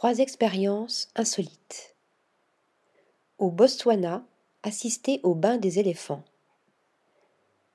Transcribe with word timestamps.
Trois 0.00 0.20
expériences 0.20 1.10
insolites. 1.14 1.94
Au 3.36 3.50
Botswana, 3.50 4.24
assister 4.62 5.20
au 5.24 5.34
bain 5.34 5.58
des 5.58 5.78
éléphants. 5.78 6.22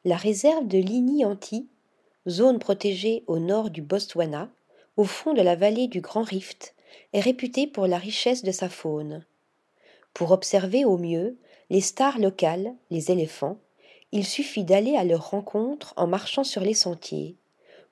La 0.05 0.17
réserve 0.17 0.67
de 0.67 0.79
Lini-Anti, 0.79 1.67
zone 2.27 2.57
protégée 2.57 3.23
au 3.27 3.37
nord 3.37 3.69
du 3.69 3.83
Botswana, 3.83 4.49
au 4.97 5.03
fond 5.03 5.33
de 5.33 5.43
la 5.43 5.55
vallée 5.55 5.87
du 5.87 6.01
Grand 6.01 6.23
Rift, 6.23 6.73
est 7.13 7.19
réputée 7.19 7.67
pour 7.67 7.85
la 7.85 7.99
richesse 7.99 8.41
de 8.41 8.51
sa 8.51 8.69
faune. 8.69 9.23
Pour 10.15 10.31
observer 10.31 10.83
au 10.83 10.97
mieux 10.97 11.37
les 11.69 11.81
stars 11.81 12.17
locales, 12.17 12.73
les 12.89 13.11
éléphants, 13.11 13.59
il 14.11 14.25
suffit 14.25 14.63
d'aller 14.63 14.95
à 14.95 15.03
leur 15.03 15.29
rencontre 15.29 15.93
en 15.95 16.07
marchant 16.07 16.43
sur 16.43 16.63
les 16.63 16.73
sentiers, 16.73 17.35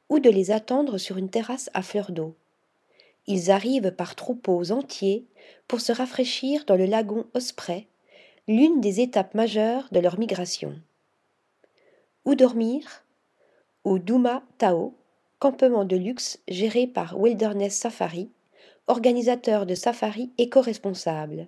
ou 0.09 0.17
de 0.17 0.31
les 0.31 0.49
attendre 0.49 0.97
sur 0.97 1.17
une 1.17 1.29
terrasse 1.29 1.69
à 1.75 1.83
fleurs 1.83 2.11
d'eau. 2.11 2.35
Ils 3.25 3.51
arrivent 3.51 3.91
par 3.91 4.15
troupeaux 4.15 4.71
entiers 4.71 5.25
pour 5.67 5.81
se 5.81 5.91
rafraîchir 5.91 6.65
dans 6.65 6.75
le 6.75 6.85
lagon 6.85 7.25
Osprey, 7.33 7.87
l'une 8.47 8.81
des 8.81 8.99
étapes 8.99 9.33
majeures 9.33 9.87
de 9.91 9.99
leur 9.99 10.19
migration. 10.19 10.75
Où 12.25 12.35
dormir? 12.35 13.03
Au 13.83 13.99
Douma 13.99 14.43
Tao, 14.57 14.93
campement 15.39 15.85
de 15.85 15.95
luxe 15.95 16.39
géré 16.47 16.87
par 16.87 17.19
Wilderness 17.19 17.75
Safari, 17.75 18.29
organisateur 18.87 19.65
de 19.65 19.75
safari 19.75 20.31
éco-responsable. 20.37 21.47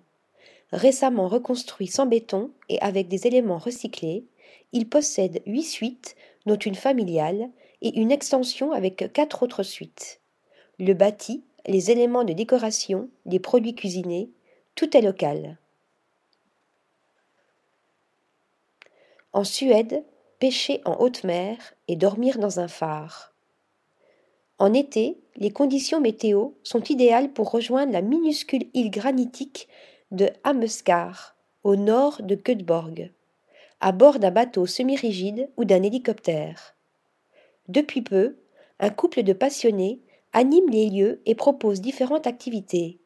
Récemment 0.71 1.27
reconstruit 1.27 1.87
sans 1.87 2.05
béton 2.05 2.51
et 2.69 2.79
avec 2.81 3.07
des 3.07 3.27
éléments 3.27 3.57
recyclés, 3.57 4.25
il 4.71 4.89
possède 4.89 5.41
huit 5.45 5.63
suites, 5.63 6.15
dont 6.45 6.57
une 6.57 6.75
familiale, 6.75 7.49
et 7.81 7.99
une 7.99 8.11
extension 8.11 8.71
avec 8.71 9.11
quatre 9.13 9.43
autres 9.43 9.63
suites. 9.63 10.19
Le 10.79 10.93
bâti 10.93 11.43
les 11.67 11.91
éléments 11.91 12.23
de 12.23 12.33
décoration, 12.33 13.09
les 13.25 13.39
produits 13.39 13.75
cuisinés, 13.75 14.29
tout 14.75 14.95
est 14.95 15.01
local. 15.01 15.57
En 19.33 19.43
Suède, 19.43 20.03
pêcher 20.39 20.81
en 20.85 20.95
haute 20.99 21.23
mer 21.23 21.57
et 21.87 21.95
dormir 21.95 22.37
dans 22.37 22.59
un 22.59 22.67
phare. 22.67 23.33
En 24.59 24.73
été, 24.73 25.17
les 25.35 25.51
conditions 25.51 25.99
météo 25.99 26.51
sont 26.63 26.83
idéales 26.83 27.33
pour 27.33 27.51
rejoindre 27.51 27.91
la 27.91 28.01
minuscule 28.01 28.67
île 28.73 28.91
granitique 28.91 29.67
de 30.11 30.29
Hameskar, 30.43 31.35
au 31.63 31.75
nord 31.75 32.21
de 32.21 32.35
Göteborg, 32.35 33.11
à 33.81 33.91
bord 33.91 34.19
d'un 34.19 34.31
bateau 34.31 34.65
semi-rigide 34.65 35.49
ou 35.57 35.65
d'un 35.65 35.83
hélicoptère. 35.83 36.75
Depuis 37.67 38.01
peu, 38.01 38.37
un 38.79 38.89
couple 38.89 39.23
de 39.23 39.33
passionnés 39.33 39.99
anime 40.35 40.69
les 40.69 40.89
lieux 40.89 41.21
et 41.25 41.33
propose 41.33 41.79
différentes 41.79 42.27
activités. 42.27 42.99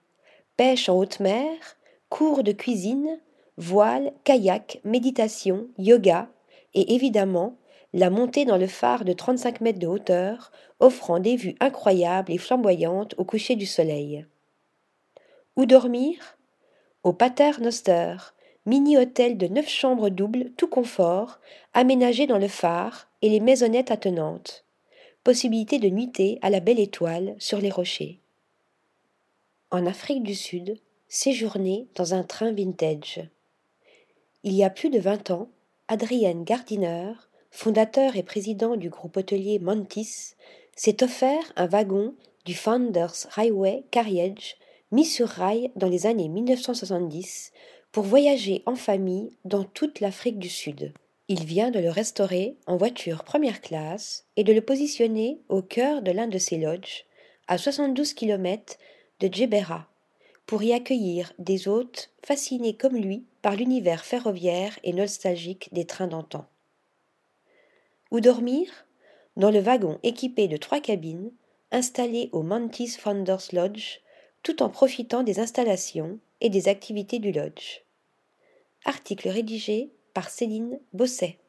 Pêche 0.58 0.90
en 0.90 0.98
haute 0.98 1.20
mer, 1.20 1.54
cours 2.10 2.42
de 2.42 2.52
cuisine, 2.52 3.20
voile, 3.56 4.14
kayak, 4.24 4.82
méditation, 4.84 5.68
yoga 5.78 6.28
et 6.74 6.96
évidemment 6.96 7.56
la 7.94 8.10
montée 8.10 8.46
dans 8.46 8.58
le 8.58 8.66
phare 8.66 9.06
de 9.06 9.14
35 9.14 9.62
mètres 9.62 9.78
de 9.78 9.86
hauteur, 9.86 10.52
offrant 10.80 11.20
des 11.20 11.36
vues 11.36 11.56
incroyables 11.60 12.32
et 12.32 12.40
flamboyantes 12.40 13.14
au 13.20 13.26
coucher 13.26 13.56
du 13.56 13.68
soleil. 13.68 14.26
Où 15.56 15.68
dormir? 15.68 16.38
Au 17.04 17.14
Pater 17.14 17.62
Noster, 17.62 18.16
mini-hôtel 18.66 19.38
de 19.38 19.48
neuf 19.48 19.70
chambres 19.70 20.10
doubles 20.10 20.52
tout 20.58 20.68
confort, 20.68 21.40
aménagé 21.74 22.26
dans 22.26 22.40
le 22.40 22.48
phare 22.48 23.08
et 23.22 23.30
les 23.30 23.40
maisonnettes 23.40 23.92
attenantes 23.92 24.66
possibilité 25.24 25.80
de 25.80 25.90
nuiter 25.90 26.40
à 26.42 26.50
la 26.50 26.60
belle 26.60 26.80
étoile 26.80 27.36
sur 27.40 27.60
les 27.60 27.70
rochers. 27.70 28.20
En 29.72 29.86
Afrique 29.86 30.24
du 30.24 30.36
Sud, 30.36 30.80
séjourner 31.08 31.88
dans 31.96 32.14
un 32.14 32.24
train 32.24 32.52
vintage. 32.52 33.22
Il 34.44 34.54
y 34.54 34.64
a 34.64 34.70
plus 34.70 34.90
de 34.90 35.00
vingt 35.00 35.30
ans, 35.32 35.50
Adrien 35.88 36.42
Gardiner, 36.44 37.14
fondateur 37.52 38.16
et 38.16 38.24
président 38.24 38.78
du 38.78 38.90
groupe 38.90 39.18
hôtelier 39.18 39.60
Montis, 39.60 40.36
s'est 40.76 41.04
offert 41.04 41.52
un 41.56 41.68
wagon 41.68 42.16
du 42.46 42.54
Founders 42.54 43.28
Railway 43.32 43.84
Carriage 43.92 44.56
mis 44.92 45.06
sur 45.06 45.28
rail 45.28 45.72
dans 45.76 45.90
les 45.90 46.06
années 46.06 46.30
1970 46.30 47.52
pour 47.92 48.04
voyager 48.04 48.64
en 48.66 48.76
famille 48.76 49.32
dans 49.46 49.64
toute 49.64 50.00
l'Afrique 50.00 50.40
du 50.40 50.50
Sud. 50.50 50.94
Il 51.32 51.46
vient 51.46 51.70
de 51.70 51.78
le 51.78 51.92
restaurer 51.92 52.56
en 52.66 52.76
voiture 52.76 53.24
première 53.24 53.62
classe 53.62 54.26
et 54.36 54.44
de 54.44 54.52
le 54.52 54.62
positionner 54.62 55.40
au 55.48 55.62
cœur 55.62 56.02
de 56.02 56.10
l'un 56.10 56.26
de 56.26 56.40
ses 56.40 56.58
lodges, 56.58 57.06
à 57.48 57.60
72 57.60 58.16
km 58.16 58.78
de 59.20 59.30
Djebera, 59.32 59.88
pour 60.48 60.64
y 60.64 60.74
accueillir 60.74 61.32
des 61.38 61.68
hôtes 61.68 62.10
fascinés 62.26 62.76
comme 62.76 62.96
lui 62.96 63.26
par 63.44 63.56
l'univers 63.56 64.06
ferroviaire 64.06 64.80
et 64.84 64.92
nostalgique 64.92 65.70
des 65.72 65.86
trains 65.86 66.08
d'antan. 66.08 66.48
Où 68.10 68.22
dormir? 68.22 68.88
Dans 69.38 69.52
le 69.52 69.60
wagon 69.60 70.00
équipé 70.02 70.48
de 70.48 70.58
trois 70.58 70.80
cabines, 70.80 71.32
installé 71.72 72.30
au 72.32 72.42
Mantis 72.42 72.98
Founders 72.98 73.54
Lodge, 73.54 74.00
tout 74.42 74.64
en 74.64 74.70
profitant 74.70 75.22
des 75.22 75.40
installations 75.40 76.18
et 76.42 76.50
des 76.50 76.70
activités 76.70 77.20
du 77.20 77.32
lodge. 77.32 77.84
Article 78.84 79.30
rédigé 79.30 79.92
par 80.20 80.30
Céline 80.30 80.82
Bosset. 80.92 81.40